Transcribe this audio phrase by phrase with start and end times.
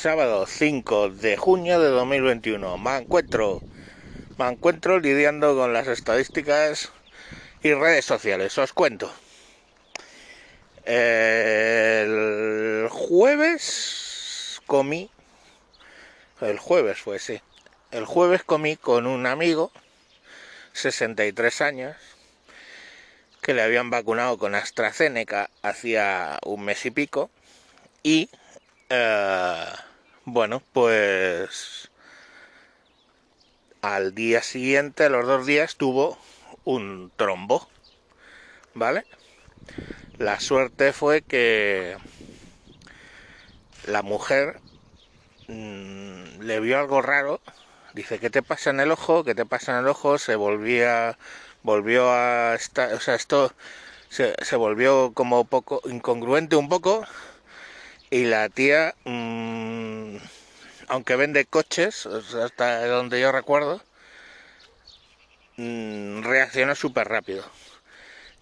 [0.00, 2.78] sábado 5 de junio de 2021.
[2.78, 3.60] Me encuentro,
[4.38, 6.90] me encuentro lidiando con las estadísticas
[7.62, 8.56] y redes sociales.
[8.56, 9.12] Os cuento.
[10.86, 12.08] El
[12.90, 15.10] jueves comí,
[16.40, 17.42] el jueves fue, sí.
[17.90, 19.70] El jueves comí con un amigo,
[20.72, 21.94] 63 años,
[23.42, 27.28] que le habían vacunado con AstraZeneca hacía un mes y pico
[28.02, 28.30] y
[28.88, 29.66] eh,
[30.24, 31.90] bueno pues
[33.82, 36.18] al día siguiente, a los dos días, tuvo
[36.64, 37.68] un trombo,
[38.74, 39.06] ¿vale?
[40.18, 41.96] La suerte fue que
[43.86, 44.60] la mujer
[45.48, 47.40] mmm, le vio algo raro,
[47.94, 49.24] dice, ¿qué te pasa en el ojo?
[49.24, 50.18] ¿Qué te pasa en el ojo?
[50.18, 51.16] Se volvía
[51.62, 53.52] volvió a estar, o sea, esto
[54.08, 57.04] se, volvió como poco incongruente un poco
[58.10, 59.79] y la tía, mmm,
[60.90, 63.80] aunque vende coches, hasta donde yo recuerdo,
[65.56, 67.44] mmm, reaccionó súper rápido.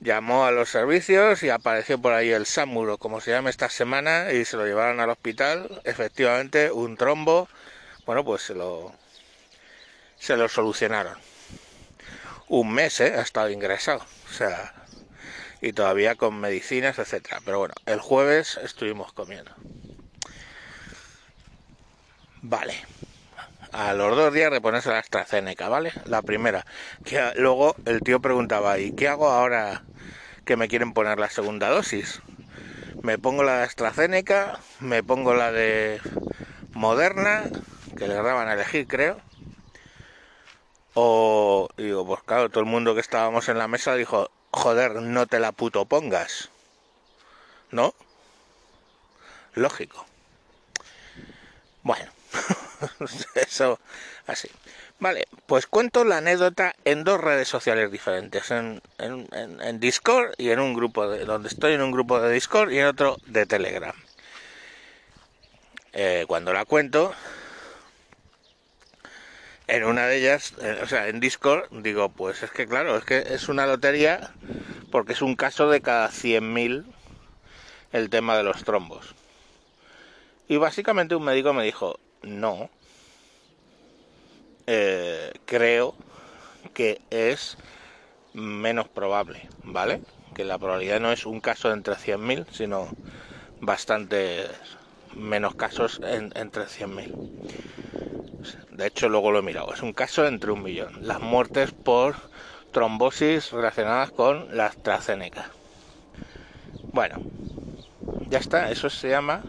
[0.01, 4.33] Llamó a los servicios y apareció por ahí el Samuro, como se llama esta semana,
[4.33, 5.83] y se lo llevaron al hospital.
[5.85, 7.49] Efectivamente, un trombo,
[8.07, 8.93] bueno, pues se lo,
[10.19, 11.17] se lo solucionaron
[12.49, 13.15] un mes, ¿eh?
[13.17, 14.01] Ha estado ingresado.
[14.31, 14.75] O sea,
[15.61, 17.41] y todavía con medicinas, etcétera.
[17.45, 19.53] Pero bueno, el jueves estuvimos comiendo.
[22.49, 22.75] Vale.
[23.73, 25.93] A los dos días de ponerse la AstraZeneca, ¿vale?
[26.07, 26.65] La primera.
[27.05, 29.83] Que luego el tío preguntaba, ¿y qué hago ahora
[30.47, 32.23] que me quieren poner la segunda dosis?
[33.03, 36.01] Me pongo la de AstraZeneca, me pongo la de
[36.73, 37.45] Moderna,
[37.97, 39.21] que le daban a elegir, creo
[41.01, 45.29] o digo, pues claro, todo el mundo que estábamos en la mesa dijo, joder, no
[45.29, 46.51] te la puto pongas.
[47.71, 47.95] ¿No?
[49.55, 50.05] Lógico.
[51.85, 52.11] Bueno,
[53.35, 53.79] eso
[54.27, 54.49] así.
[55.01, 60.59] Vale, pues cuento la anécdota en dos redes sociales diferentes, en, en, Discord y en
[60.59, 63.95] un grupo de, donde estoy en un grupo de Discord y en otro de Telegram.
[65.93, 67.15] Eh, cuando la cuento,
[69.69, 73.05] en una de ellas, eh, o sea, en Discord, digo, pues es que claro, es
[73.05, 74.33] que es una lotería
[74.91, 76.85] porque es un caso de cada 100.000
[77.93, 79.15] el tema de los trombos.
[80.49, 82.71] Y básicamente un médico me dijo, no,
[84.67, 85.95] eh, creo
[86.75, 87.57] que es
[88.35, 90.01] menos probable, ¿vale?
[90.35, 92.95] Que la probabilidad no es un caso entre 100.000, sino
[93.61, 94.47] bastante
[95.15, 97.09] menos casos en, entre 100.000.
[98.71, 99.73] De hecho, luego lo he mirado.
[99.73, 101.07] Es un caso entre un millón.
[101.07, 102.17] Las muertes por
[102.71, 105.51] trombosis relacionadas con la AstraZeneca.
[106.93, 107.19] Bueno,
[108.29, 108.71] ya está.
[108.71, 109.45] Eso se llama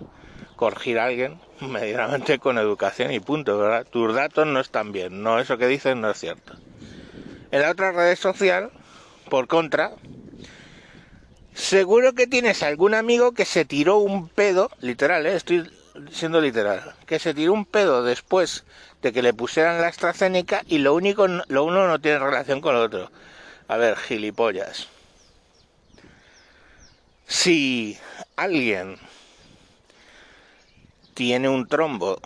[0.60, 3.88] corregir a alguien medianamente con educación y punto, ¿verdad?
[3.90, 5.24] Tus datos no están bien.
[5.24, 6.54] No, eso que dicen no es cierto.
[7.52, 8.70] En la otra red social,
[9.30, 9.94] por contra,
[11.54, 15.36] seguro que tienes algún amigo que se tiró un pedo, literal, ¿eh?
[15.36, 15.72] estoy
[16.12, 18.66] siendo literal, que se tiró un pedo después
[19.02, 22.76] de que le pusieran la AstraZeneca y lo único, lo uno no tiene relación con
[22.76, 23.10] lo otro.
[23.70, 24.90] A ver, gilipollas.
[27.28, 27.98] Si
[28.36, 28.98] alguien
[31.20, 32.22] tiene un trombo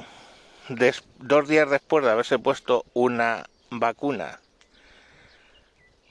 [1.18, 4.40] dos días después de haberse puesto una vacuna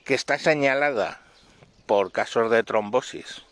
[0.04, 1.20] que está señalada
[1.86, 3.42] por casos de trombosis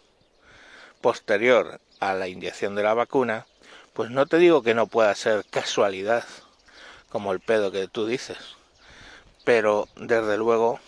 [1.00, 3.46] posterior a la inyección de la vacuna,
[3.92, 6.24] pues no te digo que no pueda ser casualidad,
[7.08, 8.56] como el pedo que tú dices,
[9.44, 10.80] pero desde luego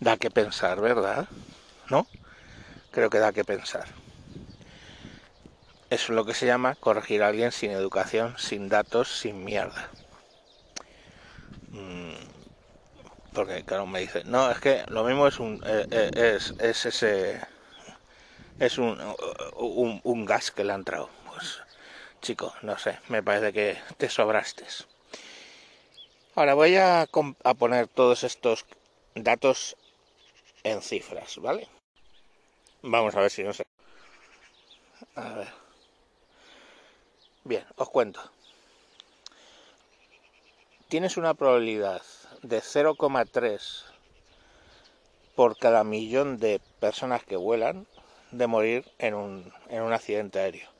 [0.00, 1.28] da que pensar, ¿verdad?
[1.88, 2.08] ¿No?
[2.90, 3.86] Creo que da que pensar.
[5.90, 9.90] Es lo que se llama corregir a alguien sin educación, sin datos, sin mierda.
[11.70, 12.14] Mm,
[13.32, 16.86] porque claro me dice, no, es que lo mismo es un eh, eh, es, es
[16.86, 17.40] ese
[18.58, 18.98] es un,
[19.56, 21.10] un, un gas que le ha entrado.
[21.26, 21.60] Pues
[22.22, 24.64] chico, no sé, me parece que te sobraste.
[26.36, 28.64] Ahora voy a, a poner todos estos
[29.14, 29.76] datos
[30.64, 31.68] en cifras, ¿vale?
[32.82, 33.64] Vamos a ver si no sé.
[35.16, 35.63] A ver.
[37.46, 38.22] Bien, os cuento.
[40.88, 42.00] Tienes una probabilidad
[42.40, 43.84] de 0,3
[45.36, 47.86] por cada millón de personas que vuelan
[48.30, 50.70] de morir en un, en un accidente aéreo.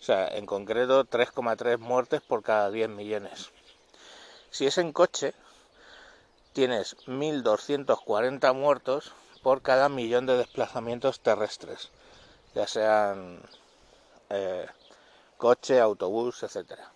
[0.00, 3.50] O sea, en concreto 3,3 muertes por cada 10 millones.
[4.50, 5.34] Si es en coche,
[6.52, 11.90] tienes 1.240 muertos por cada millón de desplazamientos terrestres,
[12.54, 13.40] ya sean
[14.30, 14.66] eh,
[15.36, 16.92] coche, autobús, etcétera.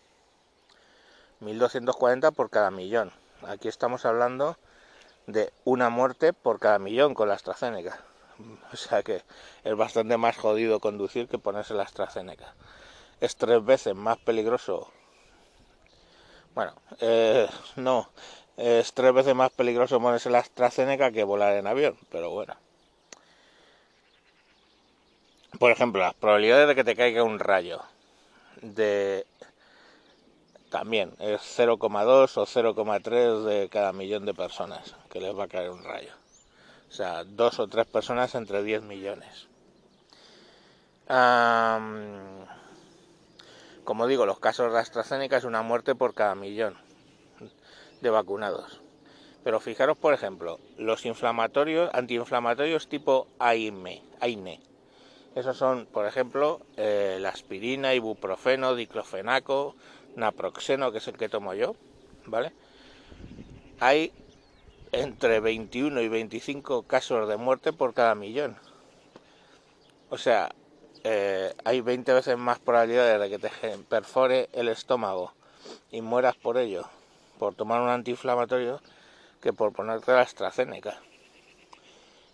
[1.41, 3.12] 1240 por cada millón.
[3.47, 4.56] Aquí estamos hablando
[5.27, 8.00] de una muerte por cada millón con la AstraZeneca.
[8.73, 9.23] O sea que
[9.65, 12.55] es bastante más jodido conducir que ponerse la AstraZeneca.
[13.21, 14.91] Es tres veces más peligroso.
[16.55, 18.11] Bueno, eh, no,
[18.59, 22.55] es tres veces más peligroso ponerse la AstraZeneca que volar en avión, pero bueno.
[25.59, 27.83] Por ejemplo, las probabilidades de que te caiga un rayo
[28.62, 29.26] de
[30.70, 35.70] también es 0,2 o 0,3 de cada millón de personas que les va a caer
[35.70, 36.12] un rayo.
[36.88, 39.49] O sea, dos o tres personas entre 10 millones.
[43.85, 46.76] como digo, los casos de AstraZeneca es una muerte por cada millón
[48.00, 48.81] de vacunados.
[49.44, 54.61] Pero fijaros, por ejemplo, los inflamatorios, antiinflamatorios tipo AINE, AINE.
[55.37, 59.77] Esos son, por ejemplo, eh, la aspirina, ibuprofeno, diclofenaco,
[60.17, 61.77] naproxeno, que es el que tomo yo,
[62.25, 62.55] ¿vale?
[63.79, 64.12] Hay
[64.93, 68.56] entre 21 y 25 casos de muerte por cada millón.
[70.09, 70.55] O sea,
[71.05, 73.50] eh, hay 20 veces más probabilidades de que te
[73.91, 75.35] perfore el estómago
[75.91, 76.88] y mueras por ello,
[77.38, 78.81] por tomar un antiinflamatorio,
[79.43, 80.99] que por ponerte la AstraZeneca.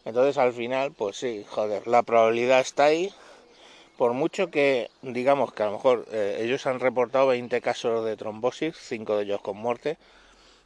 [0.05, 3.13] Entonces al final, pues sí, joder, la probabilidad está ahí,
[3.97, 8.17] por mucho que digamos que a lo mejor eh, ellos han reportado 20 casos de
[8.17, 9.97] trombosis, 5 de ellos con muerte,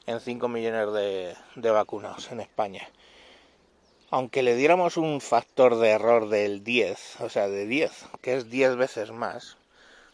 [0.06, 2.88] en 5 millones de, vacunados en España.
[4.10, 8.48] Aunque le diéramos un factor de error del 10, o sea, de 10, que es
[8.48, 9.56] 10 veces más,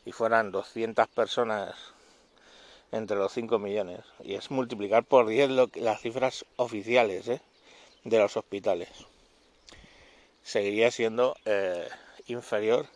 [0.05, 1.77] y fueran 200 personas
[2.91, 7.41] entre los 5 millones, y es multiplicar por 10 lo las cifras oficiales ¿eh?
[8.05, 8.89] de los hospitales,
[10.43, 11.89] seguiría siendo eh,
[12.27, 12.87] inferior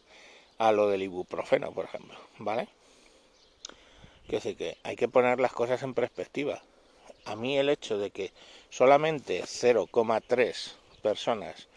[0.59, 2.69] a lo del ibuprofeno, por ejemplo, ¿vale?
[4.29, 6.63] Que sé que hay que poner las cosas en perspectiva.
[7.25, 8.33] A mí el hecho de que
[8.71, 11.69] solamente 0,3 personas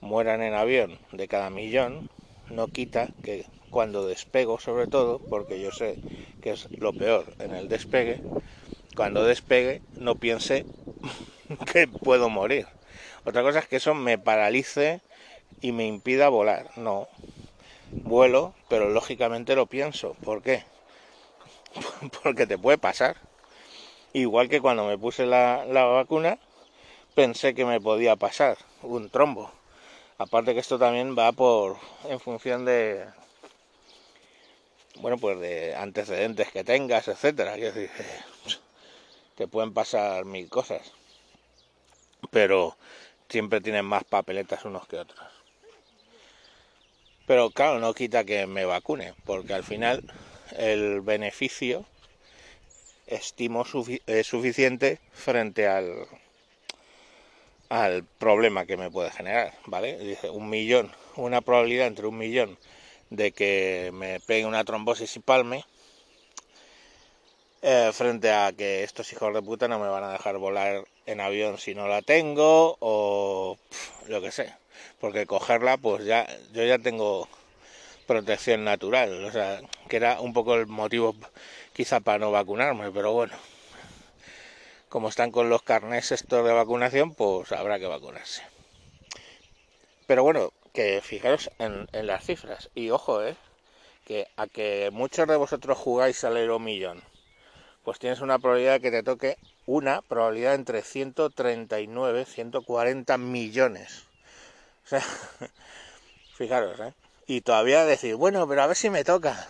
[0.00, 2.08] mueran en avión de cada millón
[2.50, 5.98] no quita que cuando despego sobre todo, porque yo sé
[6.40, 8.20] que es lo peor en el despegue,
[8.96, 10.64] cuando despegue no piense
[11.72, 12.66] que puedo morir.
[13.24, 15.00] Otra cosa es que eso me paralice
[15.60, 16.70] y me impida volar.
[16.76, 17.08] No,
[17.90, 20.14] vuelo, pero lógicamente lo pienso.
[20.24, 20.64] ¿Por qué?
[22.22, 23.16] Porque te puede pasar.
[24.12, 26.38] Igual que cuando me puse la, vacuna,
[27.14, 29.50] pensé que me podía pasar un trombo.
[30.16, 31.76] Aparte que esto también va por
[32.08, 33.06] en función de
[35.00, 37.56] bueno, pues de antecedentes que tengas, etcétera.
[37.56, 37.90] decir,
[39.36, 40.92] te pueden pasar mil cosas.
[42.30, 42.76] Pero
[43.28, 45.20] siempre tienen más papeletas unos que otros.
[47.26, 50.02] Pero claro, no quita que me vacune, porque al final
[50.56, 51.84] el beneficio
[53.06, 53.64] estimo
[54.06, 56.06] es suficiente frente al,
[57.68, 59.98] al problema que me puede generar, ¿vale?
[59.98, 62.58] Dice un millón, una probabilidad entre un millón
[63.10, 65.64] de que me pegue una trombosis y palme,
[67.62, 71.20] eh, frente a que estos hijos de puta no me van a dejar volar en
[71.20, 73.58] avión si no la tengo, o
[74.06, 74.54] lo que sé.
[75.00, 77.28] Porque cogerla pues ya yo ya tengo
[78.06, 81.14] protección natural, o sea, que era un poco el motivo
[81.74, 83.36] quizá para no vacunarme, pero bueno,
[84.88, 88.42] como están con los carnés estos de vacunación, pues habrá que vacunarse.
[90.06, 93.36] Pero bueno, que fijaros en, las cifras, y ojo, eh,
[94.06, 97.02] que a que muchos de vosotros jugáis al Euro Millón,
[97.84, 104.08] pues tienes una probabilidad que te toque una probabilidad entre 139, 140 millones
[104.84, 105.02] o sea,
[106.38, 106.94] fijaros, ¿eh?
[107.26, 109.46] Y todavía decir, bueno, pero a ver si me toca.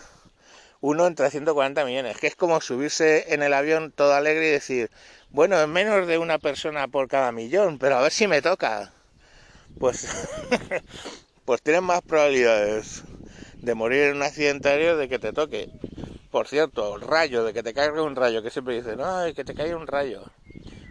[0.81, 4.91] Uno entre 140 millones, que es como subirse en el avión todo alegre y decir,
[5.29, 8.91] bueno, es menos de una persona por cada millón, pero a ver si me toca.
[9.79, 10.09] Pues,
[11.45, 13.03] pues tienes más probabilidades
[13.55, 15.69] de morir en un accidente aéreo de que te toque.
[16.31, 19.55] Por cierto, rayo, de que te caiga un rayo, que siempre dicen, no, que te
[19.55, 20.25] caiga un rayo.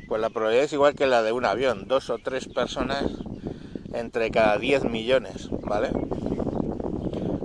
[0.09, 3.05] Pues la probabilidad es igual que la de un avión, dos o tres personas
[3.93, 5.91] entre cada 10 millones, ¿vale?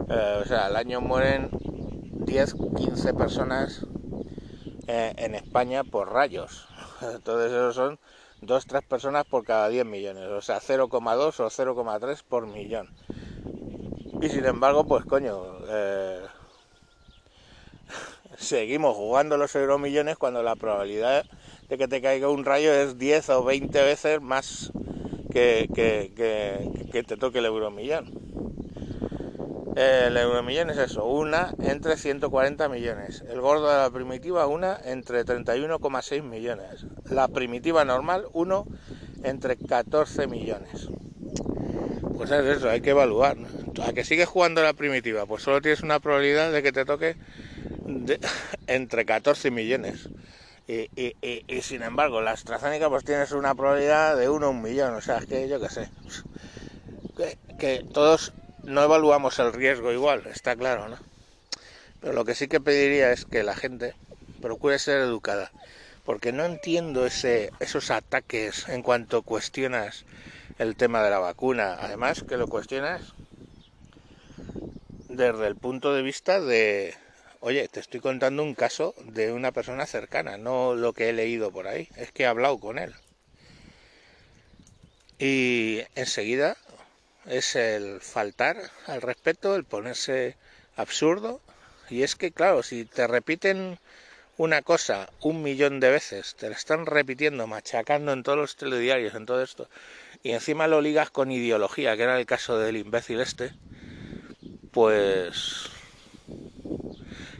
[0.09, 3.85] Eh, o sea, al año mueren 10, 15 personas
[4.87, 6.67] eh, en España por rayos.
[7.01, 7.99] Entonces esos son
[8.41, 12.89] 2, 3 personas por cada 10 millones, o sea, 0,2 o 0,3 por millón.
[14.19, 16.21] Y sin embargo, pues coño, eh,
[18.37, 21.25] seguimos jugando los euromillones cuando la probabilidad
[21.69, 24.71] de que te caiga un rayo es 10 o 20 veces más
[25.31, 28.11] que, que, te toque el euromillón.
[29.75, 33.23] El euromillón es eso, una entre 140 millones.
[33.27, 36.85] El gordo de la primitiva, una entre 31,6 millones.
[37.09, 38.67] La primitiva normal, uno
[39.23, 40.89] entre 14 millones.
[42.15, 43.37] Pues es eso, hay que evaluar.
[43.83, 47.15] A que sigues jugando la primitiva, pues solo tienes una probabilidad de que te toque
[48.67, 50.09] entre 14 millones.
[50.67, 54.93] Y, sin embargo, la AstraZeneca pues tienes una probabilidad de 1 a un millón.
[54.93, 55.89] O sea, es que yo qué sé.
[57.59, 60.97] que todos no evaluamos el riesgo igual, está claro, ¿no?
[61.99, 63.93] Pero lo que sí que pediría es que la gente
[64.41, 65.51] procure ser educada,
[66.05, 70.05] porque no entiendo ese, esos ataques en cuanto cuestionas
[70.59, 71.77] el tema de la vacuna.
[71.79, 73.13] Además, que lo cuestionas
[75.09, 76.95] desde el punto de vista de,
[77.43, 81.51] oye, te estoy contando un caso de una persona cercana, no lo que he leído
[81.51, 82.95] por ahí, es que he hablado con él.
[85.19, 86.55] Y enseguida
[87.25, 88.55] es el faltar
[88.87, 90.37] al respeto, el ponerse
[90.77, 91.41] absurdo.
[91.89, 93.77] Y es que, claro, si te repiten
[94.37, 99.15] una cosa un millón de veces, te la están repitiendo, machacando en todos los telediarios,
[99.15, 99.69] en todo esto,
[100.23, 103.51] y encima lo ligas con ideología, que era el caso del imbécil este,
[104.71, 105.72] pues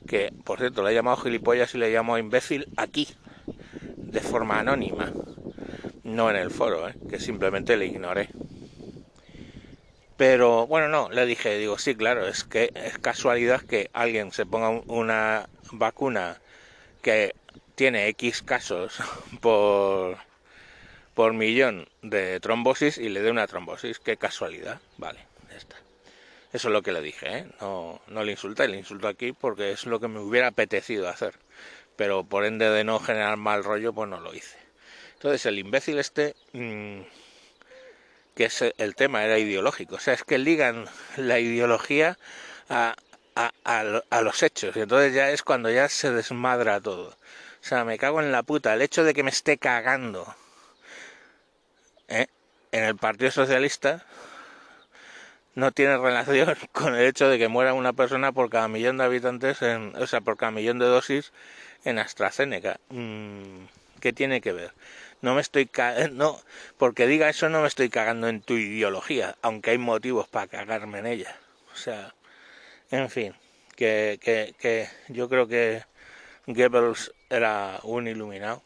[0.07, 3.07] que por cierto le he llamado gilipollas y le he llamado imbécil aquí,
[3.97, 5.11] de forma anónima,
[6.03, 6.95] no en el foro, ¿eh?
[7.09, 8.29] que simplemente le ignoré.
[10.17, 14.45] Pero bueno, no, le dije, digo, sí, claro, es que es casualidad que alguien se
[14.45, 16.39] ponga una vacuna
[17.01, 17.33] que
[17.75, 18.99] tiene X casos
[19.41, 20.17] por,
[21.13, 23.99] por millón de trombosis y le dé una trombosis.
[23.99, 24.79] Qué casualidad.
[24.97, 25.32] Vale.
[26.53, 27.47] Eso es lo que le dije, ¿eh?
[27.59, 31.33] No, no le insulté, le insulto aquí porque es lo que me hubiera apetecido hacer.
[31.95, 34.57] Pero por ende de no generar mal rollo, pues no lo hice.
[35.15, 36.35] Entonces el imbécil este...
[36.53, 37.01] Mmm,
[38.35, 39.95] que es el tema era ideológico.
[39.95, 40.85] O sea, es que ligan
[41.17, 42.17] la ideología
[42.69, 42.95] a,
[43.35, 44.75] a, los hechos.
[44.75, 47.09] Y entonces ya es cuando ya se desmadra todo.
[47.09, 48.73] O sea, me cago en la puta.
[48.73, 50.35] El hecho de que me esté cagando
[52.07, 52.27] ¿eh?
[52.71, 54.05] en el Partido Socialista
[55.55, 59.05] no tiene relación con el hecho de que muera una persona por cada millón de
[59.05, 61.31] habitantes, en, o sea, por cada millón de dosis
[61.85, 62.79] en AstraZeneca.
[62.89, 63.65] Mm,
[63.99, 64.73] ¿Qué tiene que ver?
[65.23, 65.67] no me estoy
[66.11, 66.39] no
[66.77, 70.99] porque diga eso no me estoy cagando en tu ideología aunque hay motivos para cagarme
[70.99, 71.35] en ella
[71.73, 72.13] o sea
[72.91, 73.33] en fin
[73.75, 75.83] que, que, que yo creo que
[76.45, 78.61] Goebbels era un iluminado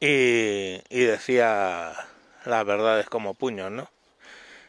[0.00, 1.92] y, y decía
[2.44, 3.88] las verdades como puños no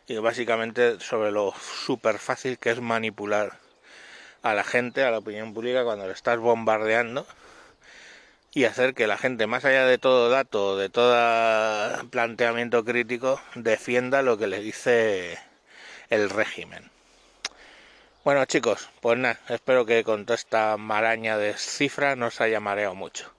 [0.08, 3.58] y básicamente sobre lo súper fácil que es manipular
[4.42, 7.26] a la gente, a la opinión pública cuando le estás bombardeando
[8.54, 11.14] y hacer que la gente, más allá de todo dato, de todo
[12.10, 15.40] planteamiento crítico, defienda lo que le dice
[16.10, 16.90] el régimen.
[18.24, 22.60] Bueno chicos, pues nada, espero que con toda esta maraña de cifras no os haya
[22.60, 23.32] mareado mucho.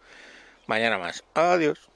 [0.67, 1.25] Mañana más.
[1.35, 1.96] Adiós.